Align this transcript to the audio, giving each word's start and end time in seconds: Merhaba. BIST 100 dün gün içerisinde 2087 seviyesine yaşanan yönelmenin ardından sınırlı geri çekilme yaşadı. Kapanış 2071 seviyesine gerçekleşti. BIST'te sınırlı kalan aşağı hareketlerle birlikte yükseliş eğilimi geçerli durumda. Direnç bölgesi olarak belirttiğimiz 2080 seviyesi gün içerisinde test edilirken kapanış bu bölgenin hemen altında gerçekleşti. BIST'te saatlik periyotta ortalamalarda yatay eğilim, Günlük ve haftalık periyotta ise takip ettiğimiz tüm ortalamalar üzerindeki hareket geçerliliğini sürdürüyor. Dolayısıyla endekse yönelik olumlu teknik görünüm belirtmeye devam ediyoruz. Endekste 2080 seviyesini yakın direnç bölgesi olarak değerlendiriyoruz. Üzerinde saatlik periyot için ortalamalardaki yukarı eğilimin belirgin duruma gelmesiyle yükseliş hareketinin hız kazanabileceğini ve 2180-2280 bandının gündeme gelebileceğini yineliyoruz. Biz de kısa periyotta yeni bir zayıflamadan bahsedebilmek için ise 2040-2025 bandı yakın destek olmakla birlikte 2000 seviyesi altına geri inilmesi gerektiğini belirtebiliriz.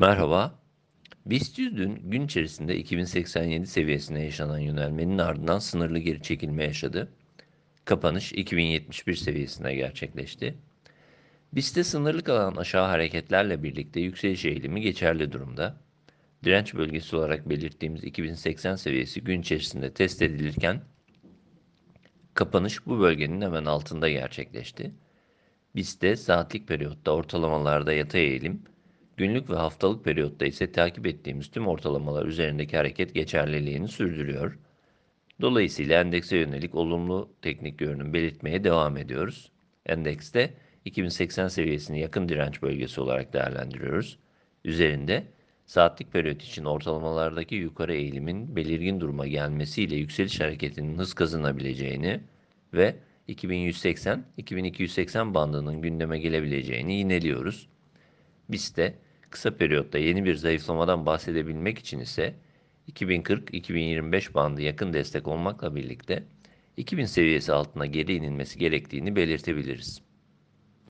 Merhaba. 0.00 0.58
BIST 1.26 1.58
100 1.58 1.76
dün 1.76 2.10
gün 2.10 2.22
içerisinde 2.22 2.76
2087 2.76 3.66
seviyesine 3.66 4.24
yaşanan 4.24 4.58
yönelmenin 4.58 5.18
ardından 5.18 5.58
sınırlı 5.58 5.98
geri 5.98 6.22
çekilme 6.22 6.64
yaşadı. 6.64 7.12
Kapanış 7.84 8.32
2071 8.32 9.14
seviyesine 9.14 9.74
gerçekleşti. 9.74 10.54
BIST'te 11.52 11.84
sınırlı 11.84 12.22
kalan 12.22 12.56
aşağı 12.56 12.86
hareketlerle 12.86 13.62
birlikte 13.62 14.00
yükseliş 14.00 14.44
eğilimi 14.44 14.80
geçerli 14.80 15.32
durumda. 15.32 15.76
Direnç 16.44 16.74
bölgesi 16.74 17.16
olarak 17.16 17.48
belirttiğimiz 17.48 18.04
2080 18.04 18.76
seviyesi 18.76 19.20
gün 19.20 19.40
içerisinde 19.40 19.92
test 19.92 20.22
edilirken 20.22 20.82
kapanış 22.34 22.86
bu 22.86 23.00
bölgenin 23.00 23.40
hemen 23.40 23.64
altında 23.64 24.08
gerçekleşti. 24.08 24.92
BIST'te 25.76 26.16
saatlik 26.16 26.68
periyotta 26.68 27.10
ortalamalarda 27.10 27.92
yatay 27.92 28.22
eğilim, 28.22 28.62
Günlük 29.20 29.50
ve 29.50 29.56
haftalık 29.56 30.04
periyotta 30.04 30.46
ise 30.46 30.72
takip 30.72 31.06
ettiğimiz 31.06 31.50
tüm 31.50 31.68
ortalamalar 31.68 32.26
üzerindeki 32.26 32.76
hareket 32.76 33.14
geçerliliğini 33.14 33.88
sürdürüyor. 33.88 34.58
Dolayısıyla 35.40 36.00
endekse 36.00 36.36
yönelik 36.36 36.74
olumlu 36.74 37.30
teknik 37.42 37.78
görünüm 37.78 38.12
belirtmeye 38.12 38.64
devam 38.64 38.96
ediyoruz. 38.96 39.50
Endekste 39.86 40.54
2080 40.84 41.48
seviyesini 41.48 42.00
yakın 42.00 42.28
direnç 42.28 42.62
bölgesi 42.62 43.00
olarak 43.00 43.32
değerlendiriyoruz. 43.32 44.18
Üzerinde 44.64 45.24
saatlik 45.66 46.12
periyot 46.12 46.42
için 46.42 46.64
ortalamalardaki 46.64 47.54
yukarı 47.54 47.94
eğilimin 47.94 48.56
belirgin 48.56 49.00
duruma 49.00 49.26
gelmesiyle 49.26 49.96
yükseliş 49.96 50.40
hareketinin 50.40 50.98
hız 50.98 51.14
kazanabileceğini 51.14 52.20
ve 52.74 52.96
2180-2280 53.28 55.34
bandının 55.34 55.82
gündeme 55.82 56.18
gelebileceğini 56.18 56.94
yineliyoruz. 56.94 57.68
Biz 58.48 58.76
de 58.76 58.94
kısa 59.30 59.56
periyotta 59.56 59.98
yeni 59.98 60.24
bir 60.24 60.34
zayıflamadan 60.34 61.06
bahsedebilmek 61.06 61.78
için 61.78 61.98
ise 62.00 62.34
2040-2025 62.88 64.34
bandı 64.34 64.62
yakın 64.62 64.92
destek 64.92 65.28
olmakla 65.28 65.74
birlikte 65.76 66.24
2000 66.76 67.04
seviyesi 67.04 67.52
altına 67.52 67.86
geri 67.86 68.14
inilmesi 68.14 68.58
gerektiğini 68.58 69.16
belirtebiliriz. 69.16 70.02